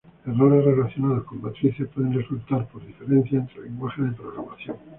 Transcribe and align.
Errores 0.25 0.65
relacionados 0.65 1.25
con 1.25 1.43
matrices 1.43 1.87
pueden 1.89 2.15
resultar 2.15 2.67
por 2.69 2.83
diferencias 2.83 3.43
entre 3.47 3.65
lenguajes 3.69 4.05
de 4.05 4.11
programación. 4.15 4.77